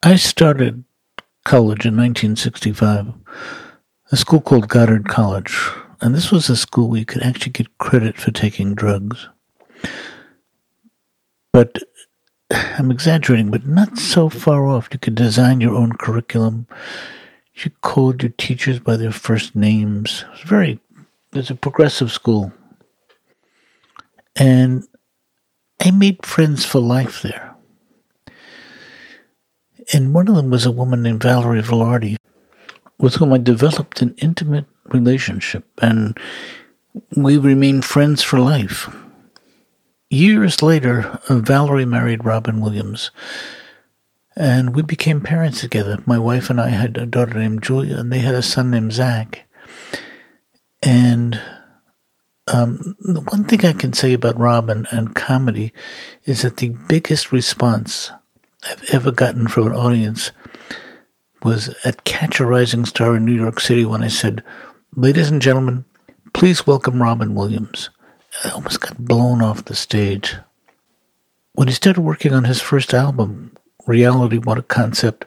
I 0.04 0.18
started 0.18 0.84
college 1.46 1.86
in 1.86 1.96
1965, 1.96 3.14
a 4.12 4.18
school 4.18 4.42
called 4.42 4.68
Goddard 4.68 5.08
College, 5.08 5.58
and 6.02 6.14
this 6.14 6.30
was 6.32 6.50
a 6.50 6.58
school 6.58 6.90
where 6.90 7.00
you 7.00 7.06
could 7.06 7.24
actually 7.24 7.54
get 7.54 7.78
credit 7.78 8.18
for 8.18 8.32
taking 8.32 8.76
drugs. 8.76 9.30
But 11.54 11.78
I'm 12.50 12.92
exaggerating, 12.92 13.50
but 13.50 13.66
not 13.66 13.98
so 13.98 14.28
far 14.28 14.68
off. 14.68 14.90
You 14.92 15.00
could 15.00 15.16
design 15.16 15.62
your 15.62 15.76
own 15.76 15.94
curriculum. 15.94 16.68
You 17.54 17.72
called 17.82 18.24
your 18.24 18.34
teachers 18.38 18.80
by 18.80 18.98
their 18.98 19.12
first 19.12 19.56
names. 19.56 20.26
It 20.28 20.32
was 20.32 20.42
very 20.42 20.80
it's 21.36 21.50
a 21.50 21.56
progressive 21.56 22.12
school. 22.12 22.52
And 24.36 24.84
I 25.82 25.92
made 25.92 26.26
friends 26.26 26.66
for 26.66 26.80
life 26.80 27.22
there. 27.22 27.56
And 29.92 30.14
one 30.14 30.28
of 30.28 30.36
them 30.36 30.50
was 30.50 30.66
a 30.66 30.72
woman 30.72 31.04
named 31.04 31.24
Valerie 31.24 31.62
Velardi, 31.62 32.16
with 33.00 33.16
whom 33.16 33.34
I 33.34 33.38
developed 33.38 34.02
an 34.02 34.16
intimate 34.18 34.66
relationship, 34.86 35.66
and 35.82 36.18
we 37.16 37.38
remained 37.38 37.84
friends 37.84 38.24
for 38.24 38.40
life. 38.40 38.94
Years 40.10 40.62
later, 40.62 41.20
uh, 41.28 41.40
Valerie 41.40 41.86
married 41.86 42.24
Robin 42.24 42.62
Williams, 42.62 43.12
and 44.36 44.76
we 44.76 44.84
became 44.84 45.22
parents 45.22 45.60
together. 45.60 46.02
My 46.06 46.20
wife 46.20 46.50
and 46.50 46.62
I 46.62 46.70
had 46.70 46.98
a 46.98 47.06
daughter 47.06 47.40
named 47.40 47.64
Julia, 47.64 47.98
and 47.98 48.12
they 48.12 48.20
had 48.20 48.36
a 48.36 48.42
son 48.42 48.72
named 48.72 48.94
Zach. 48.94 49.46
And 50.86 51.42
um, 52.48 52.96
the 53.00 53.22
one 53.22 53.46
thing 53.46 53.66
I 53.66 53.74
can 53.74 53.94
say 53.94 54.14
about 54.14 54.38
Robin 54.38 54.86
and 54.92 55.16
comedy 55.16 55.74
is 56.26 56.42
that 56.42 56.58
the 56.58 56.70
biggest 56.70 57.32
response 57.32 58.12
I've 58.70 58.84
ever 58.94 59.12
gotten 59.12 59.48
from 59.48 59.68
an 59.68 59.74
audience 59.74 60.32
was 61.42 61.76
at 61.86 62.04
Catch 62.04 62.40
a 62.40 62.46
Rising 62.46 62.86
Star 62.86 63.16
in 63.16 63.26
New 63.26 63.34
York 63.34 63.60
City 63.60 63.86
when 63.86 64.04
I 64.04 64.08
said, 64.08 64.44
Ladies 64.96 65.30
and 65.30 65.42
gentlemen, 65.42 65.86
please 66.34 66.68
welcome 66.68 67.02
Robin 67.02 67.34
Williams. 67.34 67.90
I 68.44 68.50
almost 68.50 68.82
got 68.82 68.98
blown 68.98 69.42
off 69.42 69.66
the 69.66 69.76
stage. 69.76 70.36
When 71.54 71.68
he 71.68 71.74
started 71.74 72.02
working 72.02 72.34
on 72.34 72.46
his 72.46 72.62
first 72.62 72.94
album, 72.94 73.56
Reality 73.86 74.38
What 74.38 74.58
a 74.58 74.64
Concept, 74.64 75.26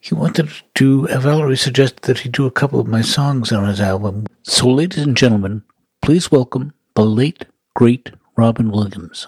he 0.00 0.14
wanted 0.14 0.50
to, 0.74 1.06
Valerie 1.06 1.56
suggested 1.56 2.02
that 2.02 2.20
he 2.20 2.28
do 2.28 2.46
a 2.46 2.50
couple 2.50 2.80
of 2.80 2.86
my 2.86 3.02
songs 3.02 3.52
on 3.52 3.68
his 3.68 3.80
album. 3.80 4.26
So, 4.42 4.70
ladies 4.70 5.04
and 5.04 5.14
gentlemen, 5.14 5.64
please 6.00 6.32
welcome 6.32 6.72
the 6.94 7.04
late, 7.04 7.44
great 7.74 8.12
Robin 8.36 8.70
Williams. 8.70 9.26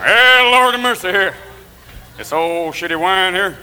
Well, 0.00 0.50
Lord 0.50 0.74
of 0.74 0.80
mercy 0.80 1.08
here. 1.08 1.34
This 2.16 2.32
old 2.32 2.72
shitty 2.72 2.98
wine 2.98 3.34
here. 3.34 3.58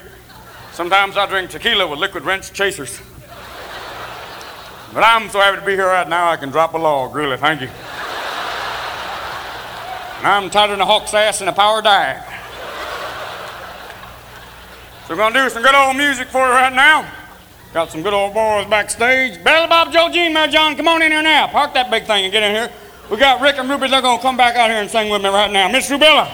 Sometimes 0.74 1.18
I 1.18 1.26
drink 1.26 1.50
tequila 1.50 1.88
with 1.88 1.98
liquid 1.98 2.24
wrench 2.24 2.54
chasers. 2.54 3.02
But 4.94 5.04
I'm 5.04 5.28
so 5.30 5.40
happy 5.40 5.60
to 5.60 5.66
be 5.66 5.74
here 5.74 5.88
right 5.88 6.08
now, 6.08 6.30
I 6.30 6.38
can 6.38 6.50
drop 6.50 6.76
a 6.76 6.78
log, 6.78 7.16
really. 7.16 7.38
Thank 7.38 7.62
you. 7.62 7.70
And 10.20 10.28
I'm 10.28 10.52
tighter 10.52 10.74
than 10.74 10.82
a 10.82 10.86
hawk's 10.86 11.16
ass 11.16 11.42
in 11.42 11.48
a 11.48 11.54
power 11.54 11.82
dive. 11.82 12.24
So 15.08 15.16
we're 15.16 15.18
gonna 15.18 15.34
do 15.34 15.50
some 15.50 15.64
good 15.64 15.74
old 15.74 15.98
music 15.98 16.28
for 16.28 16.46
you 16.46 16.52
right 16.52 16.74
now. 16.74 17.12
Got 17.74 17.92
some 17.92 18.02
good 18.02 18.14
old 18.14 18.34
boys 18.34 18.66
backstage. 18.68 19.44
Belly 19.44 19.68
Bob, 19.68 19.92
Joe 19.92 20.10
Jean, 20.12 20.34
Mary 20.34 20.50
John, 20.50 20.76
come 20.76 20.88
on 20.88 21.02
in 21.02 21.12
here 21.12 21.22
now. 21.22 21.48
Park 21.48 21.74
that 21.74 21.92
big 21.92 22.06
thing 22.06 22.24
and 22.24 22.32
get 22.32 22.44
in 22.44 22.56
here. 22.56 22.72
We 23.12 23.18
got 23.18 23.42
Rick 23.42 23.58
and 23.58 23.70
Ruby. 23.70 23.88
They're 23.88 24.02
gonna 24.02 24.22
come 24.22 24.38
back 24.38 24.56
out 24.56 24.70
here 24.70 24.80
and 24.80 24.90
sing 24.90 25.10
with 25.10 25.22
me 25.22 25.30
right 25.30 25.52
now. 25.52 25.68
Miss 25.68 25.90
Rubella. 25.90 26.30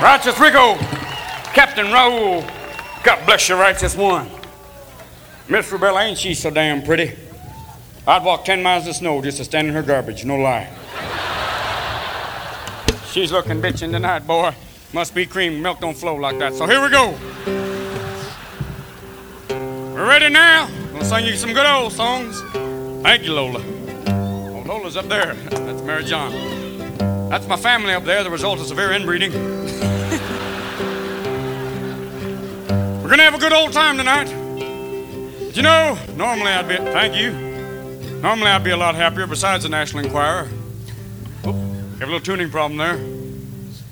Righteous 0.00 0.38
Rico. 0.40 0.74
Captain 1.52 1.92
Raoul. 1.92 2.44
God 3.02 3.24
bless 3.24 3.48
you, 3.48 3.54
righteous 3.56 3.94
one. 3.94 4.28
Miss 5.48 5.70
Rubella, 5.70 6.04
ain't 6.04 6.18
she 6.18 6.34
so 6.34 6.50
damn 6.50 6.82
pretty? 6.82 7.16
I'd 8.06 8.24
walk 8.24 8.44
10 8.44 8.62
miles 8.62 8.86
of 8.86 8.96
snow 8.96 9.22
just 9.22 9.38
to 9.38 9.44
stand 9.44 9.68
in 9.68 9.74
her 9.74 9.82
garbage, 9.82 10.24
no 10.24 10.36
lie. 10.36 10.68
She's 13.10 13.32
looking 13.32 13.62
bitchin' 13.62 13.92
tonight, 13.92 14.26
boy. 14.26 14.54
Must 14.92 15.14
be 15.14 15.24
cream. 15.24 15.62
Milk 15.62 15.80
don't 15.80 15.96
flow 15.96 16.16
like 16.16 16.38
that. 16.38 16.54
So 16.54 16.66
here 16.66 16.82
we 16.82 16.90
go. 16.90 17.65
Ready 20.06 20.28
now. 20.28 20.68
Gonna 20.92 21.04
sing 21.04 21.26
you 21.26 21.34
some 21.34 21.52
good 21.52 21.66
old 21.66 21.92
songs. 21.92 22.40
Thank 23.02 23.24
you, 23.24 23.32
Lola. 23.32 23.60
Oh, 24.06 24.62
Lola's 24.64 24.96
up 24.96 25.08
there. 25.08 25.34
That's 25.50 25.82
Mary 25.82 26.04
John. 26.04 26.30
That's 27.28 27.48
my 27.48 27.56
family 27.56 27.92
up 27.92 28.04
there, 28.04 28.22
the 28.22 28.30
result 28.30 28.60
of 28.60 28.66
severe 28.66 28.92
inbreeding. 28.92 29.32
We're 33.02 33.10
gonna 33.10 33.24
have 33.24 33.34
a 33.34 33.38
good 33.38 33.52
old 33.52 33.72
time 33.72 33.98
tonight. 33.98 34.26
But 35.40 35.56
you 35.56 35.64
know, 35.64 35.98
normally 36.14 36.52
I'd 36.52 36.68
be 36.68 36.76
thank 36.76 37.16
you. 37.16 37.32
Normally 38.20 38.46
I'd 38.46 38.62
be 38.62 38.70
a 38.70 38.76
lot 38.76 38.94
happier 38.94 39.26
besides 39.26 39.64
the 39.64 39.70
National 39.70 40.04
Enquirer. 40.04 40.48
Oh, 41.42 41.52
have 41.98 42.02
a 42.02 42.06
little 42.06 42.20
tuning 42.20 42.48
problem 42.48 42.78
there. 42.78 43.00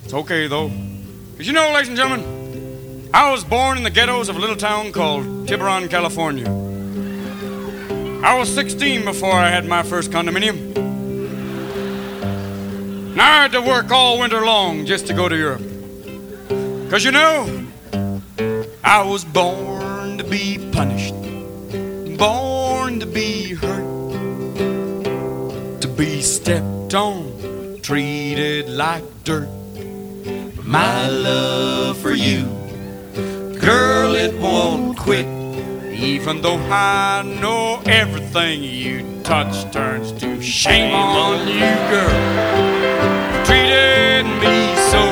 It's 0.04 0.14
okay 0.14 0.46
though. 0.46 0.70
Because 1.32 1.48
you 1.48 1.54
know, 1.54 1.72
ladies 1.72 1.88
and 1.88 1.96
gentlemen, 1.96 2.33
I 3.14 3.30
was 3.30 3.44
born 3.44 3.76
in 3.78 3.84
the 3.84 3.90
ghettos 3.90 4.28
of 4.28 4.34
a 4.34 4.40
little 4.40 4.56
town 4.56 4.90
called 4.90 5.46
Tiburon, 5.46 5.88
California. 5.88 6.48
I 8.24 8.36
was 8.36 8.52
16 8.52 9.04
before 9.04 9.34
I 9.34 9.50
had 9.50 9.68
my 9.68 9.84
first 9.84 10.10
condominium. 10.10 10.74
And 13.12 13.22
I 13.22 13.42
had 13.42 13.52
to 13.52 13.60
work 13.60 13.92
all 13.92 14.18
winter 14.18 14.44
long 14.44 14.84
just 14.84 15.06
to 15.06 15.14
go 15.14 15.28
to 15.28 15.36
Europe. 15.36 15.62
Because 16.82 17.04
you 17.04 17.12
know, 17.12 17.64
I 18.82 19.04
was 19.04 19.24
born 19.24 20.18
to 20.18 20.24
be 20.24 20.58
punished, 20.72 21.14
born 22.18 22.98
to 22.98 23.06
be 23.06 23.54
hurt, 23.54 24.60
to 25.82 25.86
be 25.86 26.20
stepped 26.20 26.94
on, 26.94 27.78
treated 27.80 28.68
like 28.70 29.04
dirt. 29.22 29.48
But 30.56 30.66
my 30.66 31.06
love 31.06 31.96
for 31.98 32.10
you, 32.10 32.63
girl, 33.64 34.14
it 34.14 34.34
won't 34.38 34.98
quit. 34.98 35.26
Even 35.90 36.42
though 36.42 36.58
I 36.70 37.22
know 37.40 37.80
everything 37.86 38.62
you 38.62 39.22
touch 39.22 39.72
turns 39.72 40.12
to 40.20 40.42
shame 40.42 40.94
on 40.94 41.48
you, 41.48 41.72
girl. 41.92 42.20
Treated 43.46 44.26
me 44.42 44.56
so. 44.92 45.02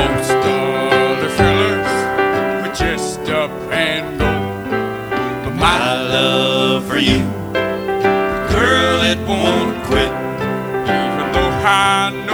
Most 0.00 0.30
other 0.30 1.30
fellers 1.38 2.62
would 2.62 2.74
just 2.74 3.20
up 3.28 3.50
and 3.72 4.18
go. 4.18 4.32
But 5.44 5.54
my 5.56 6.02
love 6.16 6.86
for 6.86 6.98
you, 6.98 7.24
girl, 8.56 9.02
it 9.12 9.18
won't 9.28 9.84
quit. 9.84 10.12
Even 10.96 11.26
though 11.34 11.52
I 11.62 12.27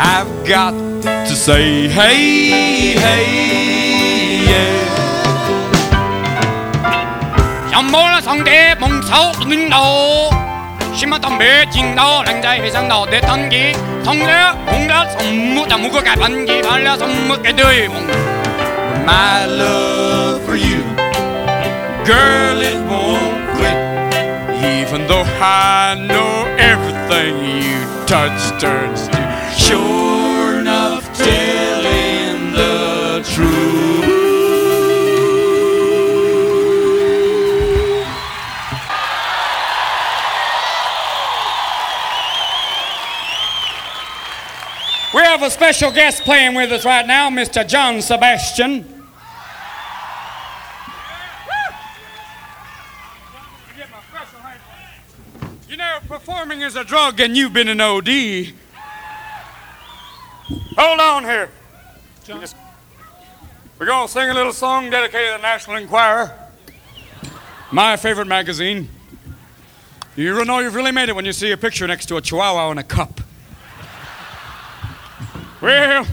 I've 0.00 0.46
got 0.46 0.70
to 1.02 1.34
say, 1.34 1.88
hey, 1.88 2.94
hey, 2.94 4.46
yeah. 4.46 4.92
연몰라 7.72 8.20
성대 8.20 8.76
몽서 8.76 9.32
은너 9.42 10.30
심었던 10.94 11.38
매진너 11.38 12.22
랭자의 12.24 12.60
회상너 12.62 13.06
내 13.06 13.20
던기 13.20 13.72
성대 14.04 14.52
공가 14.66 15.08
선무자 15.10 15.76
무거가 15.76 16.14
반기 16.14 16.62
발라 16.62 16.96
선무게 16.96 17.54
드이몽 17.54 18.08
My 19.02 19.46
love 19.46 20.42
for 20.44 20.56
you 20.56 20.82
Girl 22.04 22.62
it 22.62 22.78
won't 22.88 23.50
quit. 23.58 23.76
Even 24.64 25.06
though 25.06 25.26
I 25.42 25.94
know 26.08 26.46
everything 26.56 27.36
you 27.44 27.84
touch 28.06 28.58
turns 28.58 29.08
to 29.08 29.37
telling 31.14 32.52
the 32.52 33.22
truth. 33.34 33.78
We 45.14 45.20
have 45.22 45.42
a 45.42 45.50
special 45.50 45.90
guest 45.90 46.22
playing 46.22 46.54
with 46.54 46.70
us 46.70 46.84
right 46.84 47.06
now, 47.06 47.30
Mr. 47.30 47.66
John 47.66 48.00
Sebastian. 48.02 48.94
You 55.68 55.76
know, 55.76 55.98
performing 56.06 56.62
is 56.62 56.76
a 56.76 56.84
drug, 56.84 57.20
and 57.20 57.36
you've 57.36 57.52
been 57.52 57.68
an 57.68 57.80
OD. 57.80 58.54
Hold 60.78 61.00
on 61.00 61.24
here. 61.24 61.50
Just- 62.24 62.54
We're 63.80 63.86
going 63.86 64.06
to 64.06 64.12
sing 64.12 64.30
a 64.30 64.34
little 64.34 64.52
song 64.52 64.90
dedicated 64.90 65.32
to 65.32 65.36
the 65.38 65.42
National 65.42 65.76
Enquirer, 65.76 66.38
my 67.72 67.96
favorite 67.96 68.28
magazine. 68.28 68.88
You 70.14 70.44
know 70.44 70.60
you've 70.60 70.76
really 70.76 70.92
made 70.92 71.08
it 71.08 71.16
when 71.16 71.24
you 71.24 71.32
see 71.32 71.50
a 71.50 71.56
picture 71.56 71.86
next 71.88 72.06
to 72.06 72.16
a 72.16 72.20
chihuahua 72.20 72.70
in 72.70 72.78
a 72.78 72.84
cup. 72.84 73.20
Well, 75.60 76.04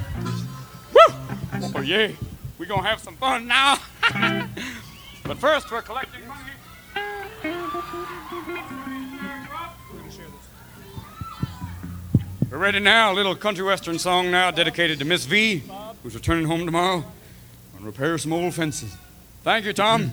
woo! 0.93 1.15
Oh, 1.75 1.81
yeah. 1.81 2.09
We're 2.57 2.65
going 2.65 2.81
to 2.81 2.87
have 2.87 2.99
some 2.99 3.17
fun 3.17 3.45
now. 3.47 3.77
but 5.23 5.37
first, 5.37 5.71
we're 5.71 5.83
collecting 5.83 6.24
We're 12.55 12.61
ready 12.61 12.79
now. 12.79 13.11
A 13.11 13.13
little 13.13 13.35
country 13.35 13.65
western 13.65 13.99
song 13.99 14.31
now 14.31 14.49
dedicated 14.49 14.99
to 14.99 15.05
Miss 15.05 15.25
V, 15.25 15.61
who's 16.01 16.15
returning 16.15 16.45
home 16.45 16.65
tomorrow 16.65 17.03
and 17.75 17.85
repair 17.85 18.17
some 18.17 18.31
old 18.31 18.53
fences. 18.53 18.95
Thank 19.43 19.65
you, 19.65 19.73
Tom. 19.73 20.11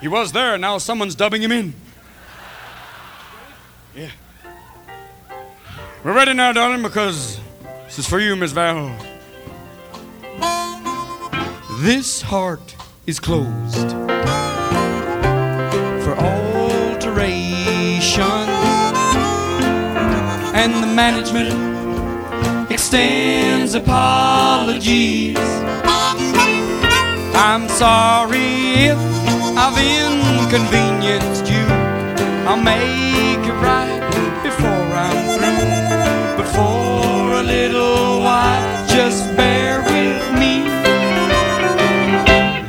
He 0.00 0.08
was 0.08 0.32
there, 0.32 0.58
now 0.58 0.78
someone's 0.78 1.14
dubbing 1.14 1.40
him 1.40 1.52
in. 1.52 1.74
Yeah. 3.94 4.10
We're 6.02 6.12
ready 6.12 6.34
now, 6.34 6.52
darling, 6.54 6.82
because 6.82 7.38
this 7.84 8.00
is 8.00 8.08
for 8.08 8.18
you, 8.18 8.34
Miss 8.34 8.50
Val. 8.50 8.92
This 11.82 12.20
heart 12.20 12.74
is 13.06 13.20
closed 13.20 14.11
management 20.94 22.70
extends 22.70 23.74
apologies. 23.74 25.38
I'm 27.34 27.68
sorry 27.68 28.90
if 28.90 28.98
I've 29.56 29.78
inconvenienced 29.78 31.46
you 31.50 31.82
I'll 32.44 32.56
make 32.56 33.46
it 33.46 33.58
right 33.62 34.00
before 34.42 34.68
I'm 34.68 35.38
through. 35.38 36.36
But 36.36 36.48
for 36.54 37.40
a 37.40 37.42
little 37.42 38.20
while, 38.20 38.86
just 38.88 39.34
bear 39.36 39.80
with 39.82 40.38
me. 40.38 40.64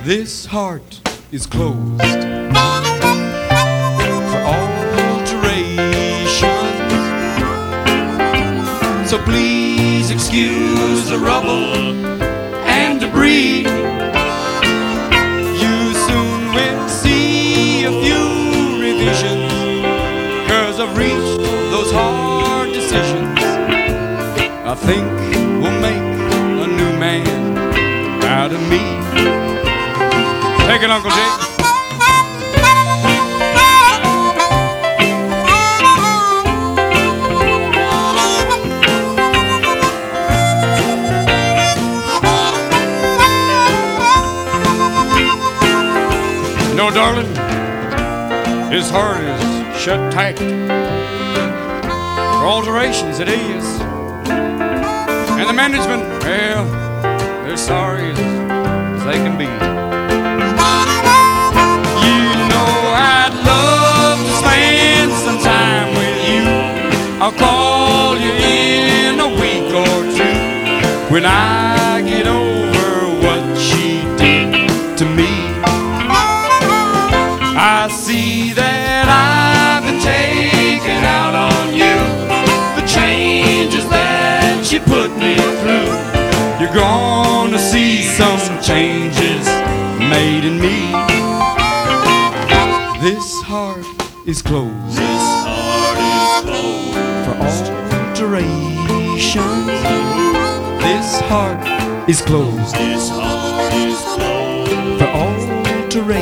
This 0.05 0.45
heart 0.45 1.01
is 1.31 1.45
closed 1.45 2.23
So 9.13 9.21
please 9.25 10.09
excuse 10.09 11.07
the 11.07 11.19
rubble 11.19 11.75
and 12.65 12.99
debris. 12.99 13.59
You 15.61 15.93
soon 16.07 16.51
will 16.55 16.89
see 16.89 17.83
a 17.83 17.91
few 17.91 18.81
revisions. 18.81 19.53
Cause 20.49 20.79
I've 20.79 20.97
reached 20.97 21.43
those 21.69 21.91
hard 21.91 22.73
decisions. 22.73 23.37
I 24.65 24.73
think 24.73 25.05
we'll 25.61 25.79
make 25.79 26.01
a 26.63 26.67
new 26.67 26.97
man 26.97 27.55
out 28.23 28.51
of 28.51 28.61
me. 28.61 28.81
Take 30.65 30.81
it, 30.81 30.89
Uncle 30.89 31.11
Jake. 31.11 31.52
No, 46.83 46.91
darling, 46.91 47.31
his 48.69 48.89
heart 48.89 49.23
is 49.23 49.41
shut 49.81 50.11
tight. 50.11 50.37
For 50.37 50.45
alterations, 52.45 53.21
it 53.21 53.29
is. 53.29 53.63
And 54.27 55.47
the 55.47 55.53
management, 55.53 56.03
well, 56.21 56.65
they're 57.45 57.55
sorry 57.55 58.11
as, 58.11 58.17
they 59.05 59.13
can 59.13 59.37
be. 59.37 59.45
You 59.45 59.51
know 62.51 62.67
I'd 62.99 63.31
love 63.47 64.19
to 64.19 64.33
spend 64.43 65.13
some 65.23 65.39
time 65.41 65.95
with 65.95 66.19
you. 66.27 66.43
I'll 67.23 67.31
call 67.31 68.17
you 68.17 68.33
in 68.33 69.21
a 69.21 69.29
week 69.29 69.73
or 69.73 70.03
two 70.17 70.35
when 71.13 71.25
I 71.25 72.01
get 72.01 72.27
over 72.27 72.52
some 88.53 88.61
changes 88.61 89.47
made 90.09 90.43
in 90.45 90.59
me. 90.59 90.91
This 93.01 93.41
heart 93.41 93.85
is 94.25 94.41
closed. 94.41 94.97
This 94.97 95.23
heart 95.45 95.97
is 95.97 96.31
closed 96.45 96.97
for 97.25 97.35
alterations. 98.13 99.67
This 100.83 101.21
heart 101.29 102.09
is 102.09 102.21
closed. 102.21 102.75
This 102.75 103.09
heart 103.09 103.73
is 103.73 104.01
closed 104.15 104.99
for 104.99 105.07
alterations. 105.07 106.21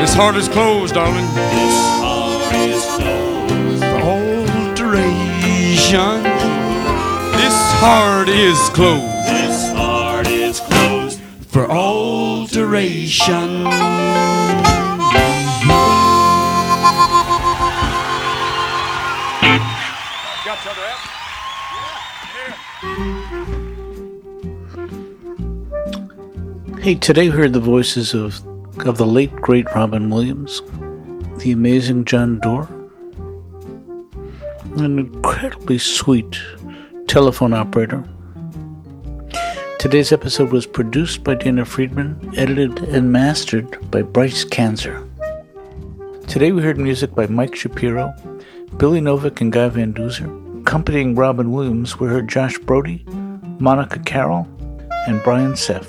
This 0.00 0.14
heart 0.14 0.36
is 0.36 0.48
closed, 0.48 0.94
darling. 0.94 1.26
This 1.34 1.76
heart 2.00 2.54
is 2.54 2.84
closed 2.96 3.82
for 3.82 4.00
alteration. 4.16 5.42
This 7.36 7.58
heart 7.80 8.28
is 8.28 8.58
closed. 8.70 9.19
For? 11.60 11.68
Hey, 26.80 26.94
today 26.94 27.28
we 27.28 27.36
heard 27.36 27.52
the 27.52 27.60
voices 27.60 28.14
of, 28.14 28.42
of 28.86 28.96
the 28.96 29.06
late 29.06 29.34
great 29.36 29.66
Robin 29.74 30.08
Williams, 30.08 30.62
the 31.38 31.52
amazing 31.52 32.06
Jon 32.06 32.40
Dore, 32.40 32.68
an 34.76 34.98
incredibly 34.98 35.76
sweet 35.76 36.40
telephone 37.06 37.52
operator. 37.52 38.02
Today's 39.80 40.12
episode 40.12 40.52
was 40.52 40.66
produced 40.66 41.24
by 41.24 41.36
Dana 41.36 41.64
Friedman, 41.64 42.34
edited 42.36 42.80
and 42.80 43.10
mastered 43.10 43.90
by 43.90 44.02
Bryce 44.02 44.44
Kanzer. 44.44 45.08
Today 46.26 46.52
we 46.52 46.60
heard 46.60 46.76
music 46.76 47.14
by 47.14 47.26
Mike 47.28 47.56
Shapiro, 47.56 48.12
Billy 48.76 49.00
Novick, 49.00 49.40
and 49.40 49.50
Guy 49.50 49.70
Van 49.70 49.92
Duser. 49.92 50.30
Accompanying 50.60 51.14
Robin 51.14 51.50
Williams, 51.50 51.98
we 51.98 52.08
heard 52.08 52.28
Josh 52.28 52.58
Brody, 52.58 53.06
Monica 53.58 54.00
Carroll, 54.00 54.46
and 55.06 55.22
Brian 55.22 55.54
Seff. 55.54 55.88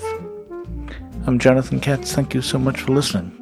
I'm 1.26 1.38
Jonathan 1.38 1.78
Katz. 1.78 2.14
Thank 2.14 2.32
you 2.32 2.40
so 2.40 2.58
much 2.58 2.80
for 2.80 2.92
listening. 2.92 3.41